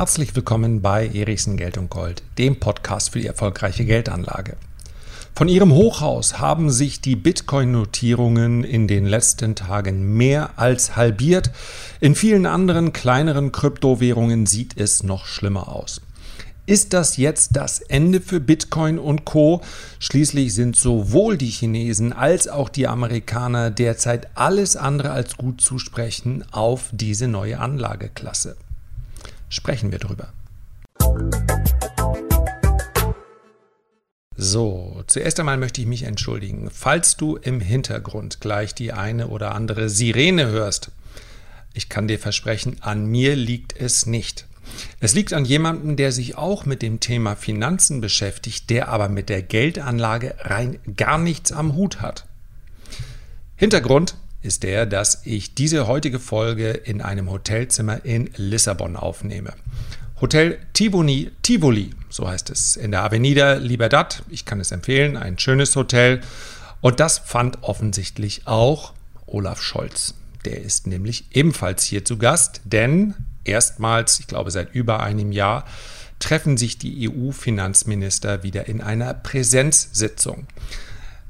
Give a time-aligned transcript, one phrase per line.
[0.00, 4.56] Herzlich willkommen bei Erichsen Geld und Gold, dem Podcast für die erfolgreiche Geldanlage.
[5.34, 11.50] Von ihrem Hochhaus haben sich die Bitcoin-Notierungen in den letzten Tagen mehr als halbiert.
[12.00, 16.00] In vielen anderen kleineren Kryptowährungen sieht es noch schlimmer aus.
[16.64, 19.60] Ist das jetzt das Ende für Bitcoin und Co?
[19.98, 25.78] Schließlich sind sowohl die Chinesen als auch die Amerikaner derzeit alles andere als gut zu
[25.78, 28.56] sprechen auf diese neue Anlageklasse
[29.50, 30.32] sprechen wir drüber.
[34.36, 36.70] So, zuerst einmal möchte ich mich entschuldigen.
[36.72, 40.92] Falls du im Hintergrund gleich die eine oder andere Sirene hörst,
[41.74, 44.46] ich kann dir versprechen, an mir liegt es nicht.
[44.98, 49.28] Es liegt an jemandem, der sich auch mit dem Thema Finanzen beschäftigt, der aber mit
[49.28, 52.26] der Geldanlage rein gar nichts am Hut hat.
[53.56, 59.52] Hintergrund, ist der, dass ich diese heutige Folge in einem Hotelzimmer in Lissabon aufnehme.
[60.20, 64.22] Hotel Tivoli, Tivoli, so heißt es, in der Avenida Libertad.
[64.28, 66.20] Ich kann es empfehlen, ein schönes Hotel.
[66.80, 68.92] Und das fand offensichtlich auch
[69.26, 70.14] Olaf Scholz.
[70.44, 75.64] Der ist nämlich ebenfalls hier zu Gast, denn erstmals, ich glaube seit über einem Jahr,
[76.18, 80.46] treffen sich die EU-Finanzminister wieder in einer Präsenzsitzung.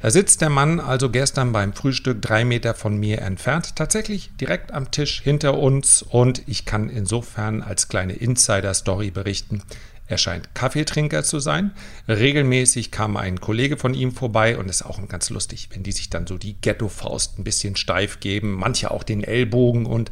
[0.03, 4.73] Da sitzt der Mann also gestern beim Frühstück drei Meter von mir entfernt, tatsächlich direkt
[4.73, 9.63] am Tisch hinter uns und ich kann insofern als kleine Insider-Story berichten,
[10.11, 11.71] er scheint Kaffeetrinker zu sein.
[12.09, 15.93] Regelmäßig kam ein Kollege von ihm vorbei und es ist auch ganz lustig, wenn die
[15.93, 20.11] sich dann so die Ghetto-Faust ein bisschen steif geben, manche auch den Ellbogen und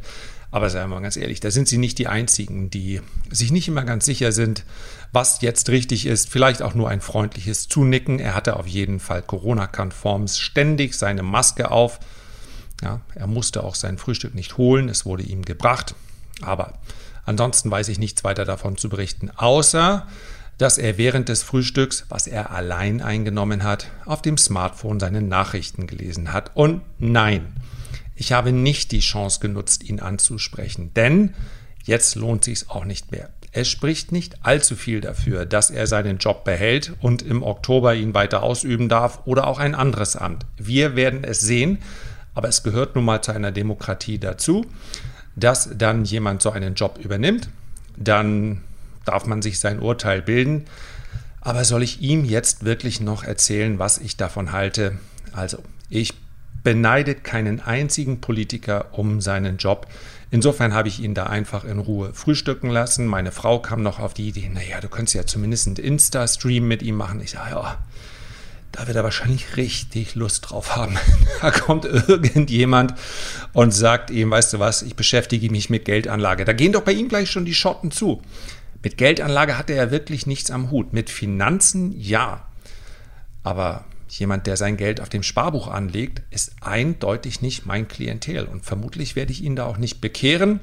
[0.51, 3.67] aber sagen wir mal ganz ehrlich, da sind sie nicht die Einzigen, die sich nicht
[3.67, 4.63] immer ganz sicher sind,
[5.11, 6.29] was jetzt richtig ist.
[6.29, 8.19] Vielleicht auch nur ein freundliches Zunicken.
[8.19, 11.99] Er hatte auf jeden Fall Corona-konform ständig seine Maske auf.
[12.81, 15.93] Ja, er musste auch sein Frühstück nicht holen, es wurde ihm gebracht.
[16.41, 16.79] Aber
[17.25, 20.07] ansonsten weiß ich nichts weiter davon zu berichten, außer
[20.57, 25.87] dass er während des Frühstücks, was er allein eingenommen hat, auf dem Smartphone seine Nachrichten
[25.87, 26.51] gelesen hat.
[26.53, 27.53] Und nein,
[28.19, 31.33] ich habe nicht die Chance genutzt, ihn anzusprechen, denn
[31.85, 33.29] jetzt lohnt sich auch nicht mehr.
[33.53, 38.13] Es spricht nicht allzu viel dafür, dass er seinen Job behält und im Oktober ihn
[38.13, 40.45] weiter ausüben darf oder auch ein anderes Amt.
[40.57, 41.79] Wir werden es sehen,
[42.35, 44.65] aber es gehört nun mal zu einer Demokratie dazu,
[45.37, 47.47] dass dann jemand so einen Job übernimmt.
[47.95, 48.61] Dann
[49.05, 50.65] darf man sich sein Urteil bilden.
[51.39, 54.99] Aber soll ich ihm jetzt wirklich noch erzählen, was ich davon halte?
[55.31, 56.13] Also, ich
[56.63, 59.87] beneidet keinen einzigen Politiker um seinen Job.
[60.31, 63.07] Insofern habe ich ihn da einfach in Ruhe frühstücken lassen.
[63.07, 66.83] Meine Frau kam noch auf die Idee, naja, du könntest ja zumindest einen Insta-Stream mit
[66.83, 67.19] ihm machen.
[67.21, 67.77] Ich sage, ja,
[68.71, 70.97] da wird er wahrscheinlich richtig Lust drauf haben.
[71.41, 72.93] da kommt irgendjemand
[73.53, 76.45] und sagt ihm, weißt du was, ich beschäftige mich mit Geldanlage.
[76.45, 78.21] Da gehen doch bei ihm gleich schon die Schotten zu.
[78.83, 80.93] Mit Geldanlage hat er ja wirklich nichts am Hut.
[80.93, 82.45] Mit Finanzen ja.
[83.43, 83.85] Aber
[84.17, 88.45] jemand, der sein Geld auf dem Sparbuch anlegt, ist eindeutig nicht mein Klientel.
[88.45, 90.59] Und vermutlich werde ich ihn da auch nicht bekehren.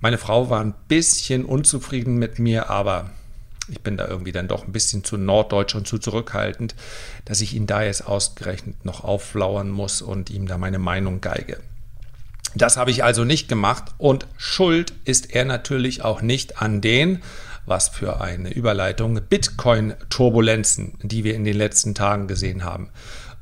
[0.00, 3.10] Meine Frau war ein bisschen unzufrieden mit mir, aber
[3.68, 6.74] ich bin da irgendwie dann doch ein bisschen zu norddeutsch und zu zurückhaltend,
[7.24, 11.58] dass ich ihn da jetzt ausgerechnet noch aufflauern muss und ihm da meine Meinung geige.
[12.54, 17.22] Das habe ich also nicht gemacht und schuld ist er natürlich auch nicht an den,
[17.66, 22.90] was für eine Überleitung, Bitcoin-Turbulenzen, die wir in den letzten Tagen gesehen haben.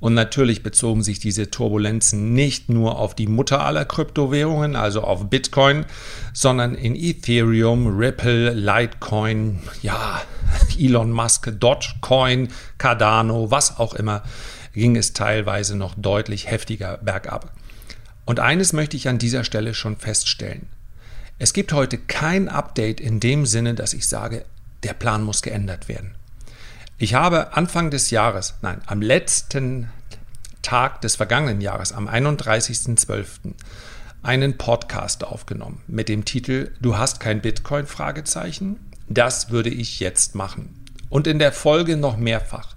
[0.01, 5.29] Und natürlich bezogen sich diese Turbulenzen nicht nur auf die Mutter aller Kryptowährungen, also auf
[5.29, 5.85] Bitcoin,
[6.33, 10.23] sondern in Ethereum, Ripple, Litecoin, ja,
[10.79, 12.49] Elon Musk, Dogecoin,
[12.79, 14.23] Cardano, was auch immer,
[14.73, 17.53] ging es teilweise noch deutlich heftiger bergab.
[18.25, 20.69] Und eines möchte ich an dieser Stelle schon feststellen.
[21.43, 24.45] Es gibt heute kein Update in dem Sinne, dass ich sage,
[24.83, 26.15] der Plan muss geändert werden.
[26.99, 29.89] Ich habe Anfang des Jahres, nein, am letzten
[30.61, 33.55] Tag des vergangenen Jahres, am 31.12.,
[34.23, 37.87] einen Podcast aufgenommen mit dem Titel Du hast kein Bitcoin?
[37.87, 38.77] Fragezeichen.
[39.09, 40.85] Das würde ich jetzt machen.
[41.09, 42.77] Und in der Folge noch mehrfach.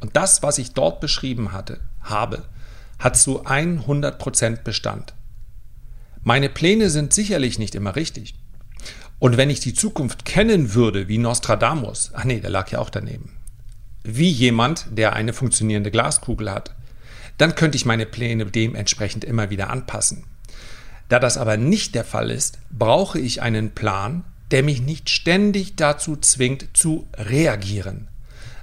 [0.00, 2.44] Und das, was ich dort beschrieben hatte, habe,
[2.98, 5.12] hat zu 100% Bestand.
[6.24, 8.34] Meine Pläne sind sicherlich nicht immer richtig.
[9.18, 12.90] Und wenn ich die Zukunft kennen würde wie Nostradamus, ach nee, der lag ja auch
[12.90, 13.32] daneben,
[14.04, 16.74] wie jemand, der eine funktionierende Glaskugel hat,
[17.38, 20.24] dann könnte ich meine Pläne dementsprechend immer wieder anpassen.
[21.08, 25.76] Da das aber nicht der Fall ist, brauche ich einen Plan, der mich nicht ständig
[25.76, 28.08] dazu zwingt zu reagieren,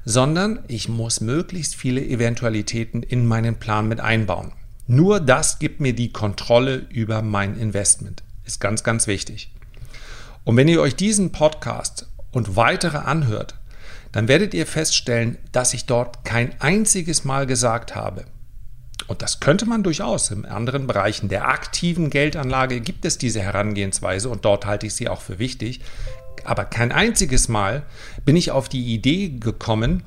[0.05, 4.53] sondern ich muss möglichst viele Eventualitäten in meinen Plan mit einbauen.
[4.91, 8.23] Nur das gibt mir die Kontrolle über mein Investment.
[8.43, 9.53] Ist ganz, ganz wichtig.
[10.45, 13.53] Und wenn ihr euch diesen Podcast und weitere anhört,
[14.13, 18.25] dann werdet ihr feststellen, dass ich dort kein einziges Mal gesagt habe.
[19.05, 20.31] Und das könnte man durchaus.
[20.31, 25.07] In anderen Bereichen der aktiven Geldanlage gibt es diese Herangehensweise und dort halte ich sie
[25.07, 25.81] auch für wichtig.
[26.45, 27.83] Aber kein einziges Mal
[28.25, 30.01] bin ich auf die Idee gekommen,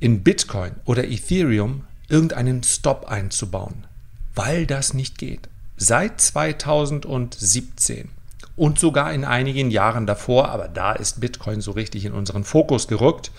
[0.00, 3.86] in Bitcoin oder Ethereum irgendeinen Stop einzubauen,
[4.34, 5.48] weil das nicht geht.
[5.76, 8.08] Seit 2017
[8.56, 12.86] und sogar in einigen Jahren davor, aber da ist Bitcoin so richtig in unseren Fokus
[12.88, 13.30] gerückt.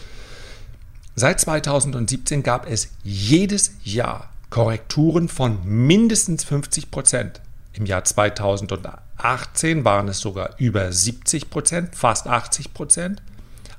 [1.16, 7.42] Seit 2017 gab es jedes Jahr Korrekturen von mindestens 50 Prozent.
[7.74, 13.22] Im Jahr 2018 waren es sogar über 70 Prozent, fast 80 Prozent.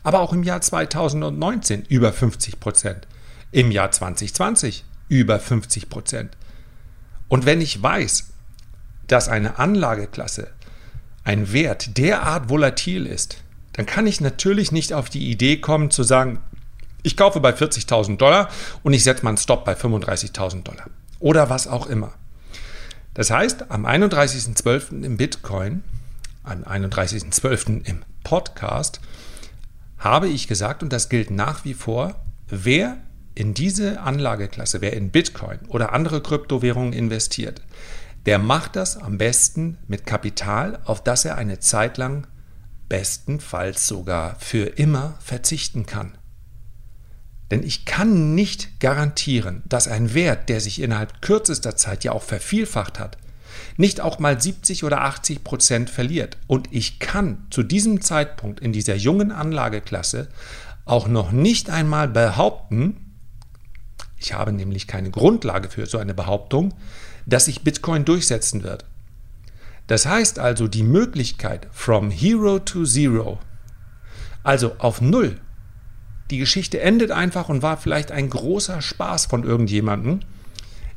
[0.02, 3.06] Aber auch im Jahr 2019 über 50 Prozent.
[3.52, 6.37] Im Jahr 2020 über 50 Prozent.
[7.35, 8.29] Und wenn ich weiß,
[9.09, 10.53] dass eine Anlageklasse
[11.25, 13.39] ein Wert derart volatil ist,
[13.73, 16.39] dann kann ich natürlich nicht auf die Idee kommen zu sagen,
[17.03, 18.51] ich kaufe bei 40.000 Dollar
[18.85, 20.85] und ich setze mal einen Stop bei 35.000 Dollar
[21.19, 22.15] oder was auch immer.
[23.15, 25.03] Das heißt, am 31.12.
[25.03, 25.83] im Bitcoin,
[26.45, 27.85] am 31.12.
[27.85, 29.01] im Podcast,
[29.99, 32.15] habe ich gesagt, und das gilt nach wie vor,
[32.47, 32.99] wer
[33.35, 37.63] in diese Anlageklasse, wer in Bitcoin oder andere Kryptowährungen investiert,
[38.27, 42.27] der macht das am besten mit Kapital, auf das er eine Zeit lang
[42.89, 46.17] bestenfalls sogar für immer verzichten kann.
[47.51, 52.23] Denn ich kann nicht garantieren, dass ein Wert, der sich innerhalb kürzester Zeit ja auch
[52.23, 53.19] vervielfacht hat,
[53.77, 56.39] nicht auch mal 70 oder 80 Prozent verliert.
[56.47, 60.29] Und ich kann zu diesem Zeitpunkt in dieser jungen Anlageklasse
[60.85, 63.04] auch noch nicht einmal behaupten,
[64.25, 66.73] ich habe nämlich keine Grundlage für so eine Behauptung,
[67.26, 68.87] dass sich Bitcoin durchsetzen wird.
[69.87, 73.38] Das heißt also die Möglichkeit from hero to zero,
[74.43, 75.38] also auf Null.
[76.31, 80.21] Die Geschichte endet einfach und war vielleicht ein großer Spaß von irgendjemandem.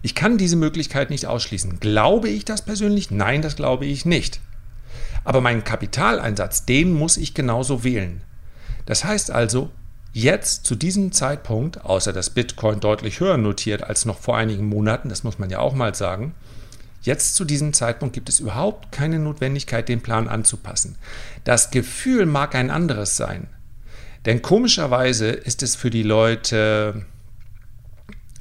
[0.01, 1.81] Ich kann diese Möglichkeit nicht ausschließen.
[1.81, 3.11] Glaube ich das persönlich?
[3.11, 4.39] Nein, das glaube ich nicht.
[5.25, 8.21] Aber meinen Kapitaleinsatz, den muss ich genauso wählen.
[8.85, 9.69] Das heißt also,
[10.19, 15.09] Jetzt zu diesem Zeitpunkt, außer dass Bitcoin deutlich höher notiert als noch vor einigen Monaten,
[15.09, 16.33] das muss man ja auch mal sagen,
[17.03, 20.95] jetzt zu diesem Zeitpunkt gibt es überhaupt keine Notwendigkeit, den Plan anzupassen.
[21.43, 23.45] Das Gefühl mag ein anderes sein.
[24.25, 27.05] Denn komischerweise ist es für die Leute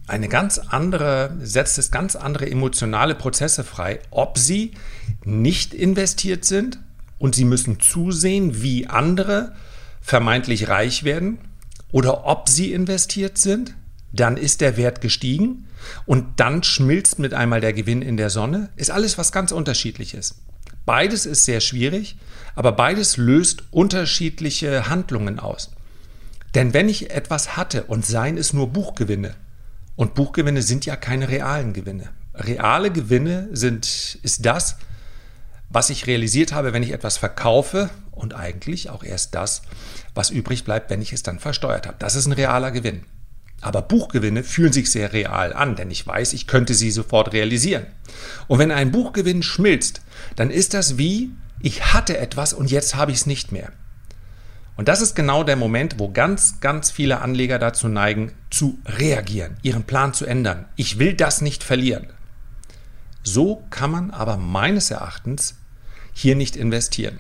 [0.07, 4.71] eine ganz andere, setzt es ganz andere emotionale Prozesse frei, ob sie
[5.25, 6.79] nicht investiert sind
[7.19, 9.55] und sie müssen zusehen, wie andere
[10.01, 11.39] vermeintlich reich werden
[11.93, 13.75] oder ob sie investiert sind,
[14.13, 15.67] dann ist der Wert gestiegen
[16.07, 20.37] und dann schmilzt mit einmal der Gewinn in der Sonne, ist alles was ganz unterschiedliches.
[20.85, 22.17] Beides ist sehr schwierig,
[22.55, 25.73] aber beides löst unterschiedliche Handlungen aus.
[26.55, 29.35] Denn wenn ich etwas hatte und seien es nur Buchgewinne,
[29.97, 32.11] und Buchgewinne sind ja keine realen Gewinne.
[32.35, 34.77] Reale Gewinne sind, ist das,
[35.77, 39.61] was ich realisiert habe, wenn ich etwas verkaufe und eigentlich auch erst das,
[40.15, 41.99] was übrig bleibt, wenn ich es dann versteuert habe.
[41.99, 43.03] Das ist ein realer Gewinn.
[43.61, 47.85] Aber Buchgewinne fühlen sich sehr real an, denn ich weiß, ich könnte sie sofort realisieren.
[48.49, 50.01] Und wenn ein Buchgewinn schmilzt,
[50.35, 51.29] dann ist das wie,
[51.61, 53.71] ich hatte etwas und jetzt habe ich es nicht mehr.
[54.77, 59.59] Und das ist genau der Moment, wo ganz, ganz viele Anleger dazu neigen, zu reagieren,
[59.61, 60.65] ihren Plan zu ändern.
[60.77, 62.07] Ich will das nicht verlieren.
[63.23, 65.57] So kann man aber meines Erachtens
[66.17, 67.19] hier nicht investieren.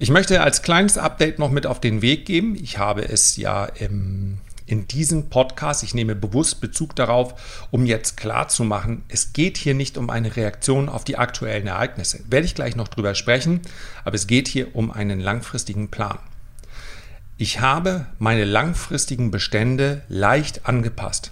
[0.00, 2.56] Ich möchte als kleines Update noch mit auf den Weg geben.
[2.56, 8.16] Ich habe es ja im, in diesem Podcast, ich nehme bewusst Bezug darauf, um jetzt
[8.16, 12.18] klar zu machen, es geht hier nicht um eine Reaktion auf die aktuellen Ereignisse.
[12.28, 13.60] Werde ich gleich noch drüber sprechen,
[14.04, 16.18] aber es geht hier um einen langfristigen Plan.
[17.38, 21.30] Ich habe meine langfristigen Bestände leicht angepasst.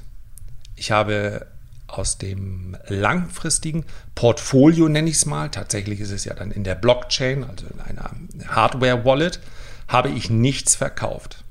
[0.77, 1.49] Ich habe
[1.93, 3.85] aus dem langfristigen
[4.15, 7.81] Portfolio, nenne ich es mal, tatsächlich ist es ja dann in der Blockchain, also in
[7.81, 8.11] einer
[8.49, 9.41] Hardware-Wallet,
[9.89, 11.45] habe ich nichts verkauft.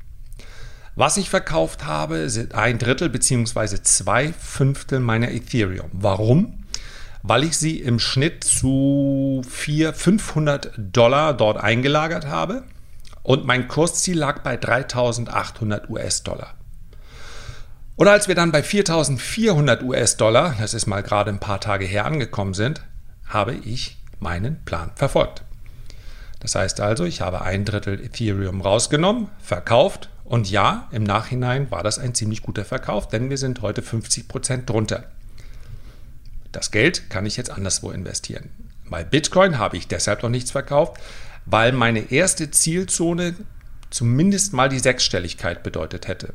[0.96, 3.82] Was ich verkauft habe, sind ein Drittel bzw.
[3.82, 5.90] zwei Fünftel meiner Ethereum.
[5.94, 6.66] Warum?
[7.24, 12.64] Weil ich sie im Schnitt zu 400, 500 Dollar dort eingelagert habe
[13.24, 16.56] und mein Kursziel lag bei 3800 US-Dollar.
[17.96, 22.06] Oder als wir dann bei 4400 US-Dollar, das ist mal gerade ein paar Tage her
[22.06, 22.82] angekommen sind,
[23.28, 25.44] habe ich meinen Plan verfolgt.
[26.40, 31.84] Das heißt also, ich habe ein Drittel Ethereum rausgenommen, verkauft und ja, im Nachhinein war
[31.84, 35.04] das ein ziemlich guter Verkauf, denn wir sind heute 50 Prozent drunter.
[36.52, 38.50] Das Geld kann ich jetzt anderswo investieren.
[38.90, 40.98] Bei Bitcoin habe ich deshalb noch nichts verkauft,
[41.46, 43.36] weil meine erste Zielzone
[43.90, 46.34] zumindest mal die Sechsstelligkeit bedeutet hätte.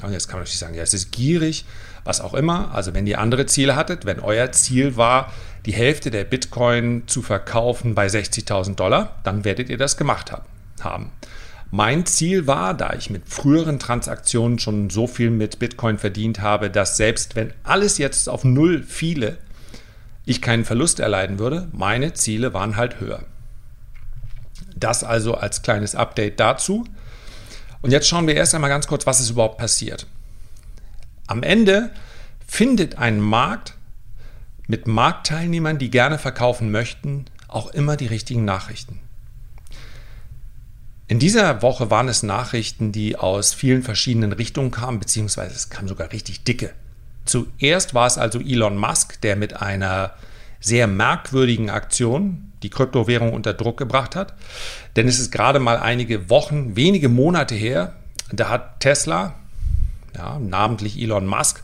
[0.00, 1.64] Und jetzt kann man natürlich sagen, ja, es ist gierig,
[2.04, 2.74] was auch immer.
[2.74, 5.32] Also wenn ihr andere Ziele hattet, wenn euer Ziel war,
[5.66, 10.32] die Hälfte der Bitcoin zu verkaufen bei 60.000 Dollar, dann werdet ihr das gemacht
[10.80, 11.12] haben.
[11.70, 16.68] Mein Ziel war, da ich mit früheren Transaktionen schon so viel mit Bitcoin verdient habe,
[16.68, 19.38] dass selbst wenn alles jetzt auf Null fiele,
[20.26, 23.24] ich keinen Verlust erleiden würde, meine Ziele waren halt höher.
[24.76, 26.84] Das also als kleines Update dazu.
[27.82, 30.06] Und jetzt schauen wir erst einmal ganz kurz, was ist überhaupt passiert.
[31.26, 31.90] Am Ende
[32.46, 33.74] findet ein Markt
[34.66, 39.00] mit Marktteilnehmern, die gerne verkaufen möchten, auch immer die richtigen Nachrichten.
[41.08, 45.88] In dieser Woche waren es Nachrichten, die aus vielen verschiedenen Richtungen kamen, beziehungsweise es kamen
[45.88, 46.72] sogar richtig dicke.
[47.24, 50.14] Zuerst war es also Elon Musk, der mit einer
[50.62, 54.34] sehr merkwürdigen Aktion die Kryptowährung unter Druck gebracht hat.
[54.96, 57.94] Denn es ist gerade mal einige Wochen, wenige Monate her,
[58.32, 59.34] da hat Tesla,
[60.16, 61.62] ja, namentlich Elon Musk,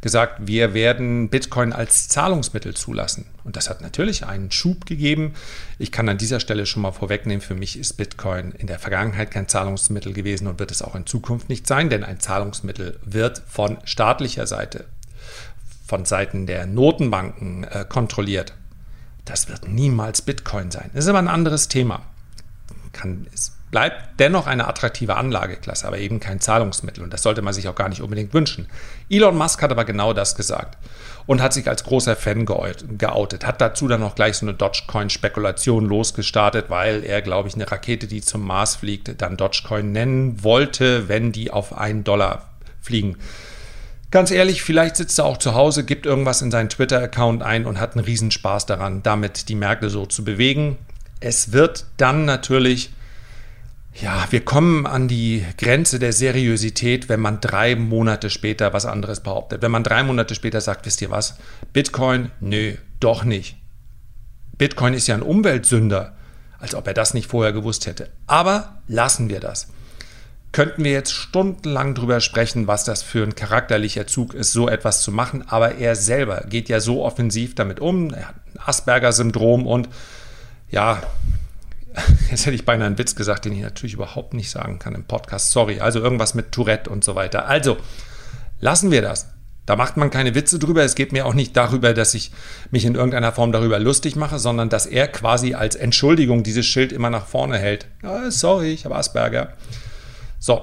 [0.00, 3.24] gesagt, wir werden Bitcoin als Zahlungsmittel zulassen.
[3.42, 5.32] Und das hat natürlich einen Schub gegeben.
[5.78, 9.30] Ich kann an dieser Stelle schon mal vorwegnehmen, für mich ist Bitcoin in der Vergangenheit
[9.30, 13.42] kein Zahlungsmittel gewesen und wird es auch in Zukunft nicht sein, denn ein Zahlungsmittel wird
[13.46, 14.84] von staatlicher Seite,
[15.86, 18.54] von Seiten der Notenbanken äh, kontrolliert.
[19.24, 20.90] Das wird niemals Bitcoin sein.
[20.94, 22.02] Das ist aber ein anderes Thema.
[22.92, 27.02] Kann, es bleibt dennoch eine attraktive Anlageklasse, aber eben kein Zahlungsmittel.
[27.02, 28.68] Und das sollte man sich auch gar nicht unbedingt wünschen.
[29.10, 30.78] Elon Musk hat aber genau das gesagt
[31.26, 33.44] und hat sich als großer Fan geoutet.
[33.44, 38.06] Hat dazu dann noch gleich so eine Dogecoin-Spekulation losgestartet, weil er, glaube ich, eine Rakete,
[38.06, 42.50] die zum Mars fliegt, dann Dogecoin nennen wollte, wenn die auf einen Dollar
[42.80, 43.16] fliegen.
[44.14, 47.80] Ganz ehrlich, vielleicht sitzt er auch zu Hause, gibt irgendwas in seinen Twitter-Account ein und
[47.80, 50.78] hat einen Riesenspaß daran, damit die Märkte so zu bewegen.
[51.18, 52.92] Es wird dann natürlich
[54.00, 59.18] ja, wir kommen an die Grenze der Seriosität, wenn man drei Monate später was anderes
[59.18, 59.62] behauptet.
[59.62, 61.36] Wenn man drei Monate später sagt, wisst ihr was,
[61.72, 63.56] Bitcoin, nö, doch nicht.
[64.56, 66.14] Bitcoin ist ja ein Umweltsünder,
[66.60, 68.10] als ob er das nicht vorher gewusst hätte.
[68.28, 69.66] Aber lassen wir das.
[70.54, 75.02] Könnten wir jetzt stundenlang drüber sprechen, was das für ein charakterlicher Zug ist, so etwas
[75.02, 75.42] zu machen.
[75.48, 78.14] Aber er selber geht ja so offensiv damit um.
[78.14, 79.88] Er hat ein Asperger-Syndrom und
[80.70, 81.02] ja,
[82.30, 85.02] jetzt hätte ich beinahe einen Witz gesagt, den ich natürlich überhaupt nicht sagen kann im
[85.02, 85.50] Podcast.
[85.50, 85.80] Sorry.
[85.80, 87.48] Also irgendwas mit Tourette und so weiter.
[87.48, 87.76] Also,
[88.60, 89.30] lassen wir das.
[89.66, 90.84] Da macht man keine Witze drüber.
[90.84, 92.30] Es geht mir auch nicht darüber, dass ich
[92.70, 96.92] mich in irgendeiner Form darüber lustig mache, sondern dass er quasi als Entschuldigung dieses Schild
[96.92, 97.88] immer nach vorne hält.
[98.04, 99.54] Ja, sorry, ich habe Asperger.
[100.44, 100.60] So.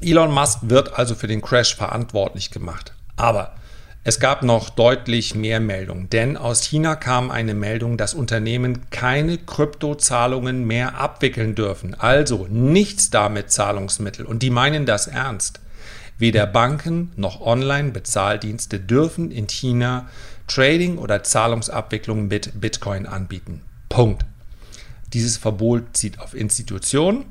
[0.00, 2.92] Elon Musk wird also für den Crash verantwortlich gemacht.
[3.14, 3.54] Aber
[4.02, 9.38] es gab noch deutlich mehr Meldungen, denn aus China kam eine Meldung, dass Unternehmen keine
[9.38, 11.94] Kryptozahlungen mehr abwickeln dürfen.
[11.94, 14.26] Also nichts damit Zahlungsmittel.
[14.26, 15.60] Und die meinen das ernst.
[16.18, 20.08] Weder Banken noch Online-Bezahldienste dürfen in China
[20.48, 23.62] Trading oder Zahlungsabwicklung mit Bitcoin anbieten.
[23.88, 24.24] Punkt.
[25.12, 27.24] Dieses Verbot zieht auf Institutionen.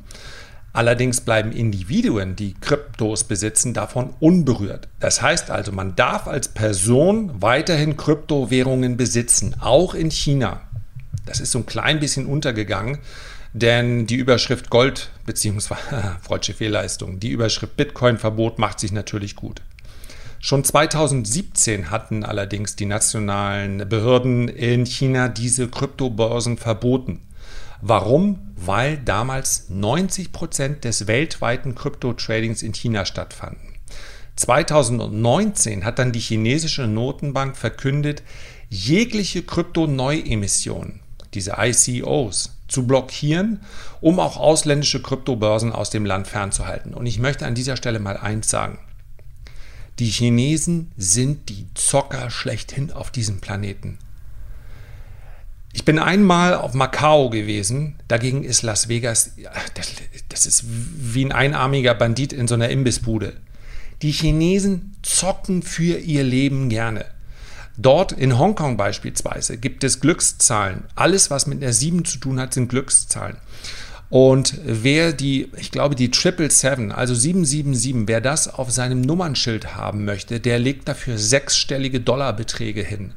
[0.74, 4.88] Allerdings bleiben Individuen, die Kryptos besitzen, davon unberührt.
[5.00, 10.62] Das heißt also, man darf als Person weiterhin Kryptowährungen besitzen, auch in China.
[11.28, 12.98] Das ist so ein klein bisschen untergegangen,
[13.54, 15.76] denn die Überschrift Gold bzw.
[16.24, 19.62] freudsche Fehlleistung, die Überschrift Bitcoin-Verbot macht sich natürlich gut.
[20.40, 27.22] Schon 2017 hatten allerdings die nationalen Behörden in China diese Kryptobörsen verboten.
[27.86, 28.40] Warum?
[28.56, 33.74] Weil damals 90 Prozent des weltweiten Krypto-Tradings in China stattfanden.
[34.38, 38.24] 2019 hat dann die chinesische Notenbank verkündet,
[38.70, 41.02] jegliche Krypto-Neuemissionen,
[41.34, 43.60] diese ICOs, zu blockieren,
[44.00, 46.94] um auch ausländische Kryptobörsen aus dem Land fernzuhalten.
[46.94, 48.80] Und ich möchte an dieser Stelle mal eins sagen.
[50.00, 54.00] Die Chinesen sind die Zocker schlechthin auf diesem Planeten.
[55.76, 59.32] Ich bin einmal auf Macau gewesen, dagegen ist Las Vegas,
[60.30, 63.34] das, ist wie ein einarmiger Bandit in so einer Imbissbude.
[64.04, 67.06] Die Chinesen zocken für ihr Leben gerne.
[67.76, 70.84] Dort in Hongkong beispielsweise gibt es Glückszahlen.
[70.94, 73.38] Alles, was mit der 7 zu tun hat, sind Glückszahlen.
[74.12, 79.76] Und wer die, ich glaube, die Triple Seven, also 777, wer das auf seinem Nummernschild
[79.76, 83.14] haben möchte, der legt dafür sechsstellige Dollarbeträge hin.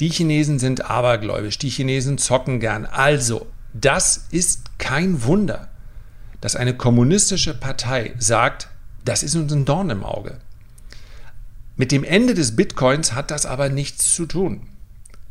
[0.00, 2.86] Die Chinesen sind abergläubisch, die Chinesen zocken gern.
[2.86, 5.68] Also, das ist kein Wunder,
[6.40, 8.68] dass eine kommunistische Partei sagt,
[9.04, 10.38] das ist uns ein Dorn im Auge.
[11.76, 14.66] Mit dem Ende des Bitcoins hat das aber nichts zu tun.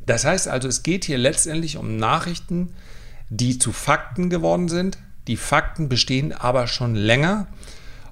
[0.05, 2.73] Das heißt also, es geht hier letztendlich um Nachrichten,
[3.29, 4.97] die zu Fakten geworden sind.
[5.27, 7.47] Die Fakten bestehen aber schon länger.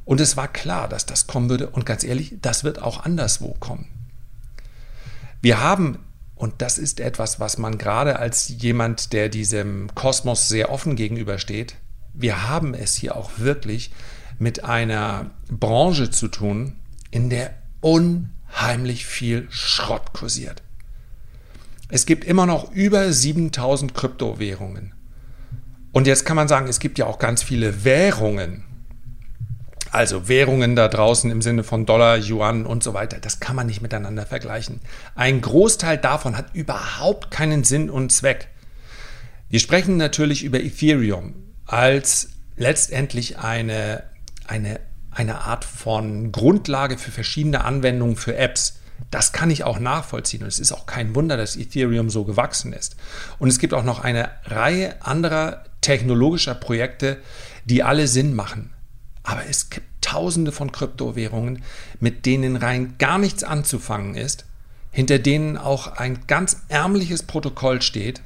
[0.03, 1.69] Und es war klar, dass das kommen würde.
[1.69, 3.87] Und ganz ehrlich, das wird auch anderswo kommen.
[5.41, 5.99] Wir haben,
[6.35, 11.75] und das ist etwas, was man gerade als jemand, der diesem Kosmos sehr offen gegenübersteht,
[12.13, 13.91] wir haben es hier auch wirklich
[14.37, 16.75] mit einer Branche zu tun,
[17.09, 20.61] in der unheimlich viel Schrott kursiert.
[21.87, 24.93] Es gibt immer noch über 7000 Kryptowährungen.
[25.91, 28.64] Und jetzt kann man sagen, es gibt ja auch ganz viele Währungen.
[29.95, 33.17] Also Währungen da draußen im Sinne von Dollar, Yuan und so weiter.
[33.21, 34.81] Das kann man nicht miteinander vergleichen.
[35.15, 38.49] Ein Großteil davon hat überhaupt keinen Sinn und Zweck.
[39.47, 41.33] Wir sprechen natürlich über Ethereum
[41.65, 44.03] als letztendlich eine,
[44.45, 48.81] eine, eine Art von Grundlage für verschiedene Anwendungen für Apps.
[49.11, 52.73] Das kann ich auch nachvollziehen und es ist auch kein Wunder, dass Ethereum so gewachsen
[52.73, 52.97] ist.
[53.39, 57.19] Und es gibt auch noch eine Reihe anderer technologischer Projekte,
[57.63, 58.74] die alle Sinn machen.
[59.25, 61.63] Aber es gibt tausende von Kryptowährungen,
[61.99, 64.45] mit denen rein gar nichts anzufangen ist,
[64.91, 68.21] hinter denen auch ein ganz ärmliches Protokoll steht.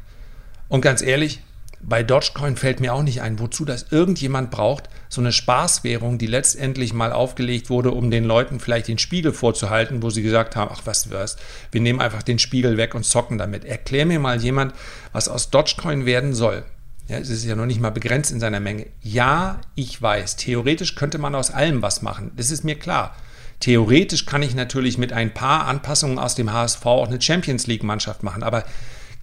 [0.68, 1.42] Und ganz ehrlich,
[1.82, 6.28] bei Dogecoin fällt mir auch nicht ein, wozu das irgendjemand braucht, so eine Spaßwährung, die
[6.28, 10.72] letztendlich mal aufgelegt wurde, um den Leuten vielleicht den Spiegel vorzuhalten, wo sie gesagt haben,
[10.74, 11.38] ach was was,
[11.72, 13.64] wir nehmen einfach den Spiegel weg und zocken damit.
[13.64, 14.74] Erklär mir mal jemand,
[15.14, 16.66] was aus Dogecoin werden soll.
[17.10, 18.86] Ja, es ist ja noch nicht mal begrenzt in seiner Menge.
[19.02, 22.32] Ja, ich weiß, theoretisch könnte man aus allem was machen.
[22.36, 23.16] Das ist mir klar.
[23.60, 28.22] Theoretisch kann ich natürlich mit ein paar Anpassungen aus dem HSV auch eine Champions League-Mannschaft
[28.22, 28.64] machen, aber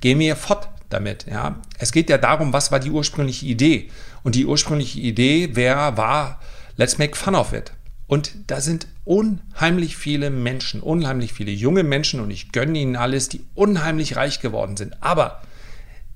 [0.00, 1.26] geh mir fort damit.
[1.30, 1.60] Ja?
[1.78, 3.88] Es geht ja darum, was war die ursprüngliche Idee.
[4.24, 6.40] Und die ursprüngliche Idee wer war,
[6.76, 7.72] let's make fun of it.
[8.08, 13.28] Und da sind unheimlich viele Menschen, unheimlich viele junge Menschen, und ich gönne ihnen alles,
[13.28, 15.00] die unheimlich reich geworden sind.
[15.04, 15.40] Aber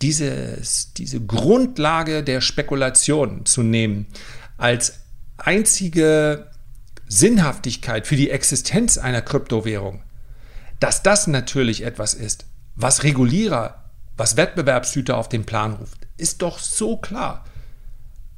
[0.02, 4.06] dieses, diese Grundlage der Spekulation zu nehmen
[4.56, 5.00] als
[5.36, 6.50] einzige
[7.06, 10.02] Sinnhaftigkeit für die Existenz einer Kryptowährung,
[10.78, 16.58] dass das natürlich etwas ist, was Regulierer, was Wettbewerbshüter auf den Plan ruft, ist doch
[16.58, 17.44] so klar.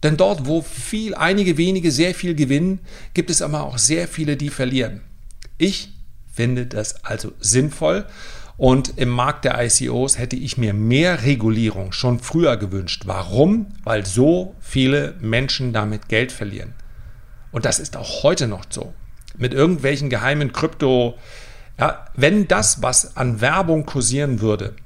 [0.03, 2.81] Denn dort, wo viel, einige wenige sehr viel gewinnen,
[3.15, 5.03] gibt es aber auch sehr viele, die verlieren.
[5.59, 5.93] Ich
[6.33, 8.07] finde das also sinnvoll
[8.63, 13.03] und im Markt der ICOs hätte ich mir mehr Regulierung schon früher gewünscht.
[13.07, 13.67] Warum?
[13.83, 16.73] Weil so viele Menschen damit Geld verlieren.
[17.51, 18.95] Und das ist auch heute noch so.
[19.37, 21.19] Mit irgendwelchen geheimen Krypto,
[21.77, 24.77] ja, wenn das, was an Werbung kursieren würde,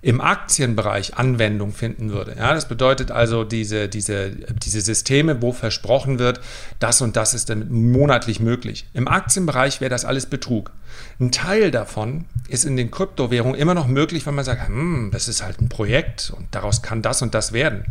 [0.00, 2.36] im Aktienbereich Anwendung finden würde.
[2.38, 6.40] Ja, das bedeutet also diese, diese, diese Systeme, wo versprochen wird,
[6.78, 8.86] das und das ist dann monatlich möglich.
[8.94, 10.70] Im Aktienbereich wäre das alles Betrug.
[11.18, 15.26] Ein Teil davon ist in den Kryptowährungen immer noch möglich, wenn man sagt, hm, das
[15.26, 17.84] ist halt ein Projekt und daraus kann das und das werden.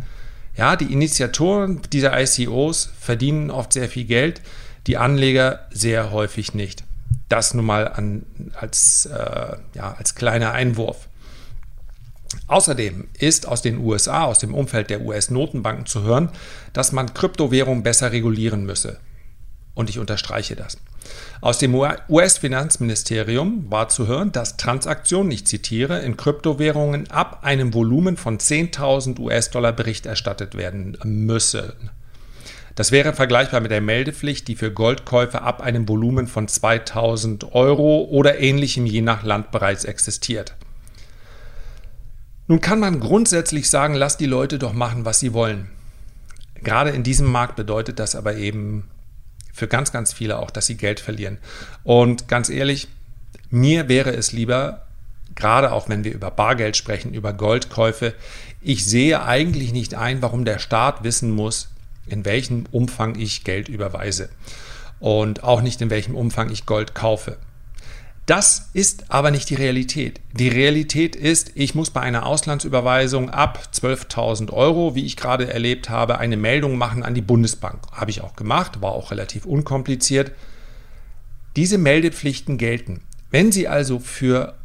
[0.56, 4.40] Ja, die Initiatoren dieser ICOs verdienen oft sehr viel Geld,
[4.86, 6.84] die Anleger sehr häufig nicht.
[7.28, 11.08] Das nun mal an, als, äh, ja, als kleiner Einwurf.
[12.46, 16.30] Außerdem ist aus den USA, aus dem Umfeld der US-Notenbanken zu hören,
[16.72, 18.98] dass man Kryptowährungen besser regulieren müsse.
[19.74, 20.76] Und ich unterstreiche das.
[21.40, 28.16] Aus dem US-Finanzministerium war zu hören, dass Transaktionen, ich zitiere, in Kryptowährungen ab einem Volumen
[28.16, 31.72] von 10.000 US-Dollar Bericht erstattet werden müssen.
[32.74, 38.04] Das wäre vergleichbar mit der Meldepflicht, die für Goldkäufe ab einem Volumen von 2000 Euro
[38.04, 40.54] oder ähnlichem je nach Land bereits existiert.
[42.48, 45.68] Nun kann man grundsätzlich sagen, lass die Leute doch machen, was sie wollen.
[46.62, 48.88] Gerade in diesem Markt bedeutet das aber eben
[49.52, 51.38] für ganz, ganz viele auch, dass sie Geld verlieren.
[51.84, 52.88] Und ganz ehrlich,
[53.50, 54.86] mir wäre es lieber,
[55.34, 58.14] gerade auch wenn wir über Bargeld sprechen, über Goldkäufe,
[58.62, 61.68] ich sehe eigentlich nicht ein, warum der Staat wissen muss,
[62.06, 64.30] in welchem Umfang ich Geld überweise
[65.00, 67.36] und auch nicht in welchem Umfang ich Gold kaufe.
[68.28, 70.20] Das ist aber nicht die Realität.
[70.34, 75.88] Die Realität ist, ich muss bei einer Auslandsüberweisung ab 12.000 Euro, wie ich gerade erlebt
[75.88, 77.80] habe, eine Meldung machen an die Bundesbank.
[77.90, 80.32] Habe ich auch gemacht, war auch relativ unkompliziert.
[81.56, 83.00] Diese Meldepflichten gelten.
[83.30, 84.56] Wenn Sie also für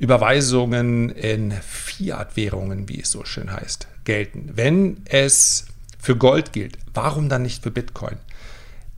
[0.00, 7.28] Überweisungen in Fiat-Währungen, wie es so schön heißt, gelten, wenn es für Gold gilt, warum
[7.28, 8.16] dann nicht für Bitcoin?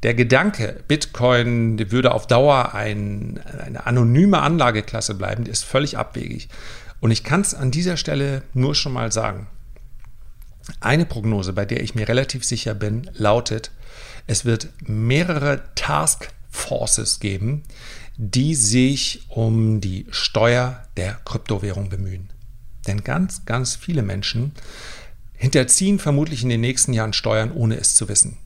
[0.05, 6.51] Der Gedanke, Bitcoin würde auf Dauer ein, eine anonyme Anlageklasse bleiben, ist völlig abwegig.
[7.01, 9.47] Und ich kann es an dieser Stelle nur schon mal sagen.
[10.81, 13.71] Eine Prognose, bei der ich mir relativ sicher bin, lautet,
[14.27, 17.63] es wird mehrere Task Forces geben,
[18.19, 22.31] die sich um die Steuer der Kryptowährung bemühen.
[22.87, 24.53] Denn ganz, ganz viele Menschen
[25.33, 28.37] hinterziehen vermutlich in den nächsten Jahren Steuern, ohne es zu wissen.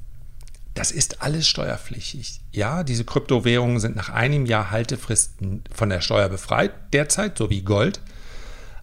[0.74, 2.40] Das ist alles steuerpflichtig.
[2.52, 7.62] Ja, diese Kryptowährungen sind nach einem Jahr Haltefristen von der Steuer befreit, derzeit, so wie
[7.62, 8.00] Gold.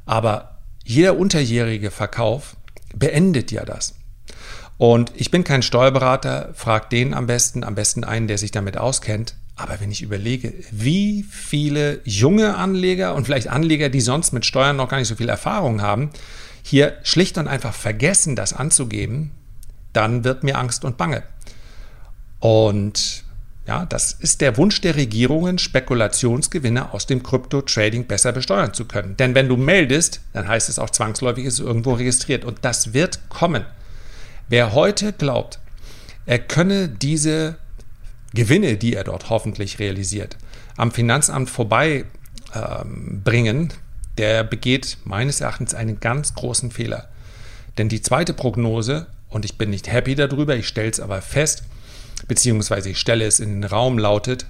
[0.05, 2.57] Aber jeder unterjährige Verkauf
[2.93, 3.95] beendet ja das.
[4.77, 8.77] Und ich bin kein Steuerberater, fragt den am besten, am besten einen, der sich damit
[8.77, 9.35] auskennt.
[9.55, 14.75] Aber wenn ich überlege, wie viele junge Anleger und vielleicht Anleger, die sonst mit Steuern
[14.75, 16.09] noch gar nicht so viel Erfahrung haben,
[16.61, 19.31] hier schlicht und einfach vergessen, das anzugeben,
[19.93, 21.23] dann wird mir Angst und Bange.
[22.39, 23.23] Und
[23.67, 29.17] ja, das ist der Wunsch der Regierungen, Spekulationsgewinne aus dem Krypto-Trading besser besteuern zu können.
[29.17, 32.45] Denn wenn du meldest, dann heißt es auch zwangsläufig, ist es irgendwo registriert.
[32.45, 33.65] Und das wird kommen.
[34.49, 35.59] Wer heute glaubt,
[36.27, 37.57] er könne diese
[38.33, 40.37] Gewinne, die er dort hoffentlich realisiert,
[40.77, 42.05] am Finanzamt vorbei
[42.53, 43.73] ähm, bringen,
[44.17, 47.09] der begeht meines Erachtens einen ganz großen Fehler.
[47.77, 51.63] Denn die zweite Prognose, und ich bin nicht happy darüber, ich stelle es aber fest,
[52.27, 54.45] beziehungsweise ich stelle es in den Raum, lautet,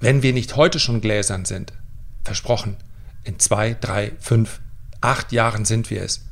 [0.00, 1.72] wenn wir nicht heute schon gläsern sind,
[2.24, 2.76] versprochen,
[3.22, 4.60] in zwei, drei, fünf,
[5.00, 6.26] acht Jahren sind wir es.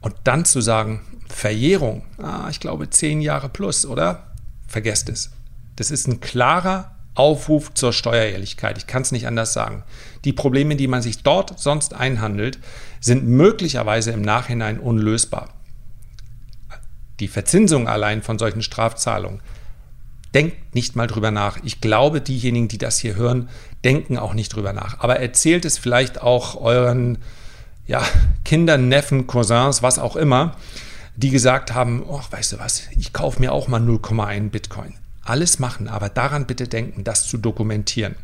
[0.00, 4.32] Und dann zu sagen, Verjährung, ah, ich glaube zehn Jahre plus, oder?
[4.66, 5.30] Vergesst es.
[5.76, 8.78] Das ist ein klarer Aufruf zur Steuerehrlichkeit.
[8.78, 9.82] Ich kann es nicht anders sagen.
[10.24, 12.58] Die Probleme, die man sich dort sonst einhandelt,
[13.00, 15.52] sind möglicherweise im Nachhinein unlösbar
[17.20, 19.40] die Verzinsung allein von solchen Strafzahlungen,
[20.34, 21.58] denkt nicht mal drüber nach.
[21.64, 23.48] Ich glaube, diejenigen, die das hier hören,
[23.84, 25.00] denken auch nicht drüber nach.
[25.00, 27.18] Aber erzählt es vielleicht auch euren
[27.86, 28.02] ja,
[28.44, 30.56] Kindern, Neffen, Cousins, was auch immer,
[31.16, 34.94] die gesagt haben, oh, weißt du was, ich kaufe mir auch mal 0,1 Bitcoin.
[35.22, 38.14] Alles machen, aber daran bitte denken, das zu dokumentieren.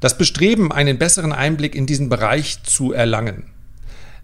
[0.00, 3.44] Das Bestreben, einen besseren Einblick in diesen Bereich zu erlangen,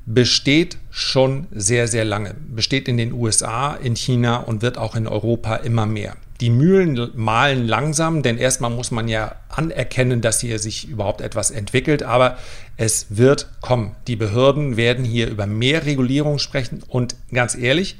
[0.07, 2.35] besteht schon sehr, sehr lange.
[2.35, 6.17] Besteht in den USA, in China und wird auch in Europa immer mehr.
[6.41, 11.53] Die Mühlen malen langsam, denn erstmal muss man ja anerkennen, dass hier sich überhaupt etwas
[11.53, 12.37] entwickelt, aber
[12.77, 13.95] es wird kommen.
[14.09, 17.97] Die Behörden werden hier über mehr Regulierung sprechen und ganz ehrlich,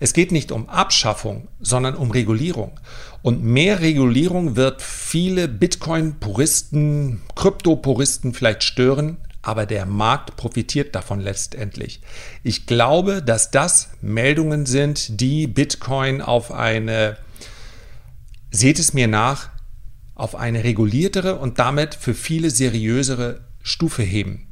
[0.00, 2.78] es geht nicht um Abschaffung, sondern um Regulierung.
[3.20, 12.02] Und mehr Regulierung wird viele Bitcoin-Puristen, Krypto-Puristen vielleicht stören, aber der Markt profitiert davon letztendlich.
[12.42, 17.16] Ich glaube, dass das Meldungen sind, die Bitcoin auf eine,
[18.50, 19.48] seht es mir nach,
[20.14, 24.48] auf eine reguliertere und damit für viele seriösere Stufe heben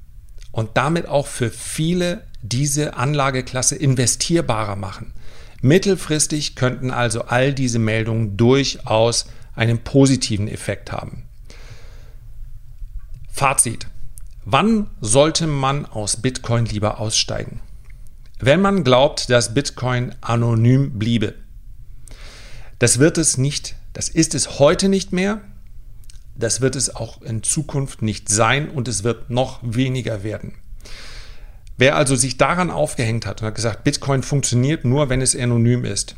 [0.51, 5.13] und damit auch für viele diese Anlageklasse investierbarer machen.
[5.61, 11.25] Mittelfristig könnten also all diese Meldungen durchaus einen positiven Effekt haben.
[13.31, 13.89] Fazit.
[14.49, 17.63] Wann sollte man aus Bitcoin lieber aussteigen?
[18.39, 21.35] Wenn man glaubt, dass Bitcoin anonym bliebe.
[22.79, 25.41] Das wird es nicht, das ist es heute nicht mehr,
[26.37, 30.55] das wird es auch in Zukunft nicht sein und es wird noch weniger werden.
[31.77, 35.85] Wer also sich daran aufgehängt hat und hat gesagt, Bitcoin funktioniert nur, wenn es anonym
[35.85, 36.15] ist,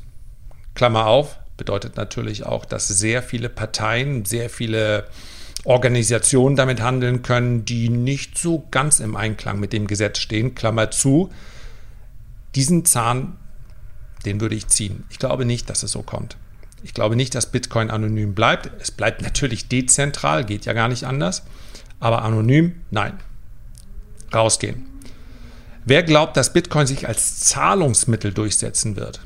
[0.75, 5.09] Klammer auf, bedeutet natürlich auch, dass sehr viele Parteien, sehr viele
[5.69, 10.55] Organisationen damit handeln können, die nicht so ganz im Einklang mit dem Gesetz stehen.
[10.55, 11.31] Klammer zu.
[12.55, 13.37] Diesen Zahn,
[14.25, 15.05] den würde ich ziehen.
[15.11, 16.39] Ich glaube nicht, dass es so kommt.
[16.83, 18.71] Ich glaube nicht, dass Bitcoin anonym bleibt.
[18.81, 21.43] Es bleibt natürlich dezentral, geht ja gar nicht anders.
[22.01, 23.19] Aber anonym, nein.
[24.33, 24.87] Rausgehen.
[25.85, 29.21] Wer glaubt, dass Bitcoin sich als Zahlungsmittel durchsetzen wird,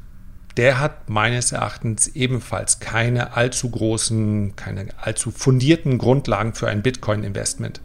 [0.56, 7.80] der hat meines Erachtens ebenfalls keine allzu großen, keine allzu fundierten Grundlagen für ein Bitcoin-Investment.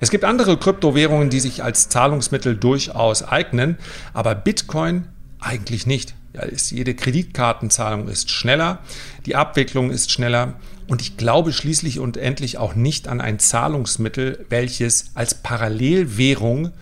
[0.00, 3.78] Es gibt andere Kryptowährungen, die sich als Zahlungsmittel durchaus eignen,
[4.12, 5.06] aber Bitcoin
[5.40, 6.14] eigentlich nicht.
[6.34, 8.80] Ja, ist, jede Kreditkartenzahlung ist schneller,
[9.24, 10.54] die Abwicklung ist schneller
[10.86, 16.72] und ich glaube schließlich und endlich auch nicht an ein Zahlungsmittel, welches als Parallelwährung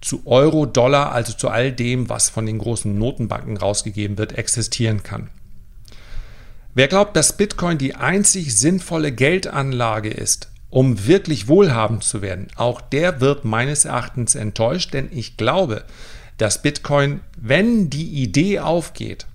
[0.00, 5.02] zu Euro, Dollar, also zu all dem, was von den großen Notenbanken rausgegeben wird, existieren
[5.02, 5.28] kann.
[6.74, 12.80] Wer glaubt, dass Bitcoin die einzig sinnvolle Geldanlage ist, um wirklich wohlhabend zu werden, auch
[12.80, 15.84] der wird meines Erachtens enttäuscht, denn ich glaube,
[16.36, 19.26] dass Bitcoin, wenn die Idee aufgeht,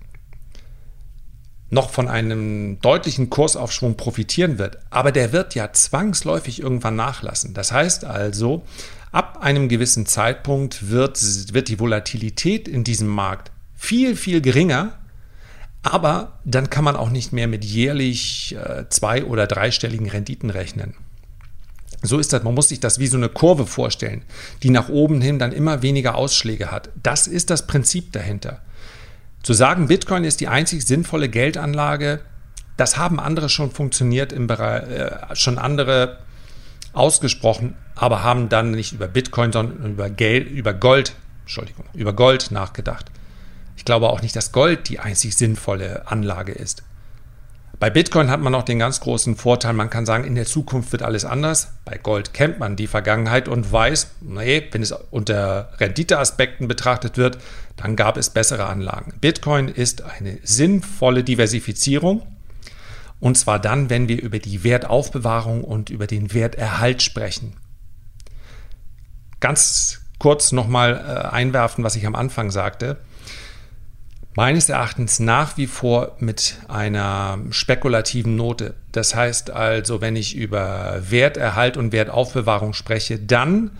[1.70, 4.78] noch von einem deutlichen Kursaufschwung profitieren wird.
[4.90, 7.52] Aber der wird ja zwangsläufig irgendwann nachlassen.
[7.52, 8.64] Das heißt also,
[9.14, 11.22] Ab einem gewissen Zeitpunkt wird,
[11.54, 14.98] wird die Volatilität in diesem Markt viel, viel geringer,
[15.84, 20.94] aber dann kann man auch nicht mehr mit jährlich äh, zwei- oder dreistelligen Renditen rechnen.
[22.02, 24.24] So ist das, man muss sich das wie so eine Kurve vorstellen,
[24.64, 26.90] die nach oben hin dann immer weniger Ausschläge hat.
[27.00, 28.62] Das ist das Prinzip dahinter.
[29.44, 32.18] Zu sagen, Bitcoin ist die einzig sinnvolle Geldanlage,
[32.76, 36.18] das haben andere schon funktioniert im Bereich, äh, schon andere
[36.94, 42.50] ausgesprochen, aber haben dann nicht über Bitcoin, sondern über, Geld, über Gold, Entschuldigung, über Gold
[42.50, 43.10] nachgedacht.
[43.76, 46.82] Ich glaube auch nicht, dass Gold die einzig sinnvolle Anlage ist.
[47.80, 50.92] Bei Bitcoin hat man noch den ganz großen Vorteil, man kann sagen, in der Zukunft
[50.92, 51.72] wird alles anders.
[51.84, 57.38] Bei Gold kennt man die Vergangenheit und weiß, nee, wenn es unter Renditeaspekten betrachtet wird,
[57.76, 59.12] dann gab es bessere Anlagen.
[59.20, 62.22] Bitcoin ist eine sinnvolle Diversifizierung.
[63.24, 67.54] Und zwar dann, wenn wir über die Wertaufbewahrung und über den Werterhalt sprechen.
[69.40, 72.98] Ganz kurz nochmal äh, einwerfen, was ich am Anfang sagte
[74.36, 78.74] meines Erachtens nach wie vor mit einer spekulativen Note.
[78.92, 83.70] Das heißt also, wenn ich über Werterhalt und Wertaufbewahrung spreche, dann,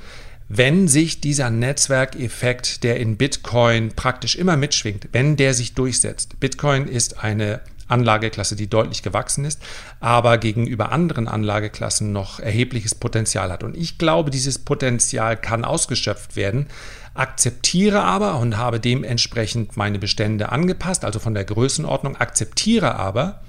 [0.48, 6.38] wenn sich dieser Netzwerkeffekt, der in Bitcoin praktisch immer mitschwingt, wenn der sich durchsetzt.
[6.38, 9.60] Bitcoin ist eine Anlageklasse, die deutlich gewachsen ist,
[10.00, 13.62] aber gegenüber anderen Anlageklassen noch erhebliches Potenzial hat.
[13.62, 16.66] Und ich glaube, dieses Potenzial kann ausgeschöpft werden,
[17.14, 23.40] akzeptiere aber und habe dementsprechend meine Bestände angepasst, also von der Größenordnung, akzeptiere aber,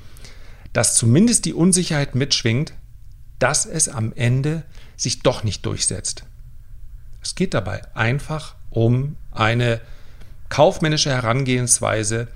[0.74, 2.74] dass zumindest die Unsicherheit mitschwingt,
[3.40, 4.64] dass es am Ende
[4.98, 6.24] sich doch nicht durchsetzt.
[7.22, 9.82] Es geht dabei einfach um eine
[10.50, 12.28] kaufmännische Herangehensweise,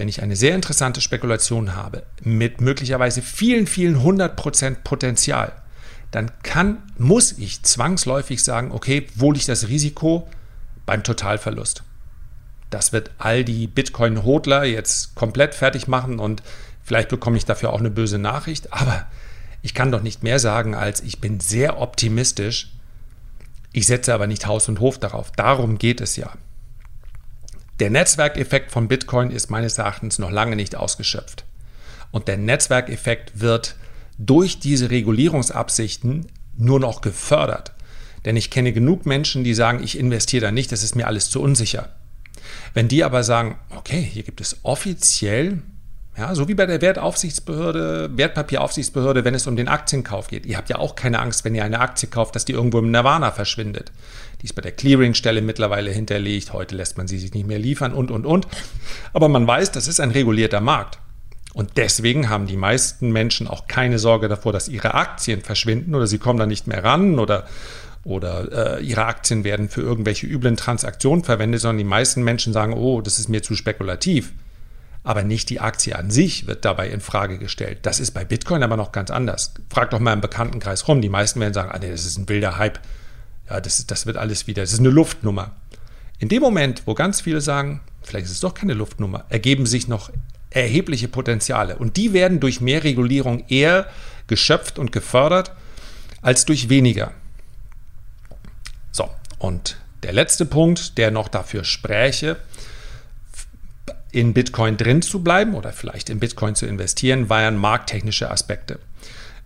[0.00, 5.52] wenn ich eine sehr interessante Spekulation habe, mit möglicherweise vielen, vielen hundert Prozent Potenzial,
[6.10, 10.26] dann kann, muss ich zwangsläufig sagen, okay, wo liegt das Risiko
[10.86, 11.82] beim Totalverlust?
[12.70, 16.42] Das wird all die Bitcoin-Hodler jetzt komplett fertig machen und
[16.82, 19.06] vielleicht bekomme ich dafür auch eine böse Nachricht, aber
[19.60, 22.72] ich kann doch nicht mehr sagen, als ich bin sehr optimistisch.
[23.74, 25.30] Ich setze aber nicht Haus und Hof darauf.
[25.32, 26.32] Darum geht es ja.
[27.80, 31.44] Der Netzwerkeffekt von Bitcoin ist meines Erachtens noch lange nicht ausgeschöpft.
[32.10, 33.76] Und der Netzwerkeffekt wird
[34.18, 36.26] durch diese Regulierungsabsichten
[36.58, 37.72] nur noch gefördert.
[38.26, 41.30] Denn ich kenne genug Menschen, die sagen, ich investiere da nicht, das ist mir alles
[41.30, 41.88] zu unsicher.
[42.74, 45.62] Wenn die aber sagen, okay, hier gibt es offiziell
[46.16, 50.44] ja, so wie bei der Wertaufsichtsbehörde, Wertpapieraufsichtsbehörde, wenn es um den Aktienkauf geht.
[50.44, 52.90] Ihr habt ja auch keine Angst, wenn ihr eine Aktie kauft, dass die irgendwo im
[52.90, 53.92] Nirvana verschwindet.
[54.40, 56.52] Die ist bei der Clearingstelle mittlerweile hinterlegt.
[56.52, 58.48] Heute lässt man sie sich nicht mehr liefern und, und, und.
[59.12, 60.98] Aber man weiß, das ist ein regulierter Markt.
[61.54, 66.06] Und deswegen haben die meisten Menschen auch keine Sorge davor, dass ihre Aktien verschwinden oder
[66.06, 67.46] sie kommen da nicht mehr ran oder,
[68.04, 72.72] oder äh, ihre Aktien werden für irgendwelche üblen Transaktionen verwendet, sondern die meisten Menschen sagen,
[72.72, 74.32] oh, das ist mir zu spekulativ
[75.02, 77.78] aber nicht die Aktie an sich wird dabei in Frage gestellt.
[77.82, 79.54] Das ist bei Bitcoin aber noch ganz anders.
[79.70, 81.00] Frag doch mal im Bekanntenkreis rum.
[81.00, 82.78] Die meisten werden sagen, ah, das ist ein wilder Hype.
[83.48, 85.56] Ja, das, das wird alles wieder, das ist eine Luftnummer.
[86.18, 89.88] In dem Moment, wo ganz viele sagen, vielleicht ist es doch keine Luftnummer, ergeben sich
[89.88, 90.10] noch
[90.50, 91.76] erhebliche Potenziale.
[91.76, 93.86] Und die werden durch mehr Regulierung eher
[94.26, 95.52] geschöpft und gefördert
[96.20, 97.12] als durch weniger.
[98.92, 99.08] So,
[99.38, 102.36] und der letzte Punkt, der noch dafür spräche,
[104.12, 108.78] in Bitcoin drin zu bleiben oder vielleicht in Bitcoin zu investieren, waren markttechnische Aspekte.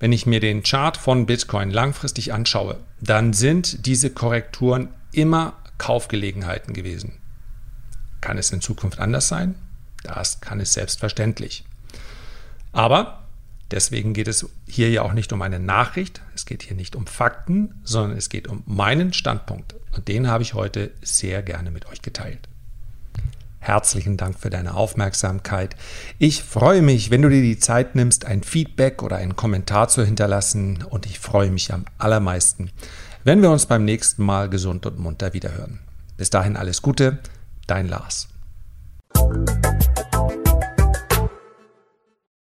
[0.00, 6.74] Wenn ich mir den Chart von Bitcoin langfristig anschaue, dann sind diese Korrekturen immer Kaufgelegenheiten
[6.74, 7.12] gewesen.
[8.20, 9.54] Kann es in Zukunft anders sein?
[10.02, 11.64] Das kann es selbstverständlich.
[12.72, 13.24] Aber
[13.70, 17.06] deswegen geht es hier ja auch nicht um eine Nachricht, es geht hier nicht um
[17.06, 19.74] Fakten, sondern es geht um meinen Standpunkt.
[19.92, 22.48] Und den habe ich heute sehr gerne mit euch geteilt.
[23.64, 25.74] Herzlichen Dank für deine Aufmerksamkeit.
[26.18, 30.04] Ich freue mich, wenn du dir die Zeit nimmst, ein Feedback oder einen Kommentar zu
[30.04, 32.70] hinterlassen und ich freue mich am allermeisten,
[33.24, 35.78] wenn wir uns beim nächsten Mal gesund und munter wiederhören.
[36.18, 37.20] Bis dahin alles Gute,
[37.66, 38.28] dein Lars.